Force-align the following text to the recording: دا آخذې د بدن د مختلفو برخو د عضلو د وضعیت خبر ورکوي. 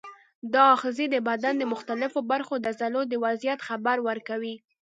دا 0.53 0.61
آخذې 0.75 1.05
د 1.11 1.15
بدن 1.29 1.53
د 1.57 1.63
مختلفو 1.73 2.19
برخو 2.31 2.55
د 2.59 2.65
عضلو 2.73 3.01
د 3.07 3.13
وضعیت 3.25 3.59
خبر 3.67 3.97
ورکوي. 4.09 4.55